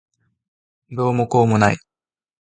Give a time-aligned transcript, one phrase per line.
[0.89, 1.77] どうもこうもない。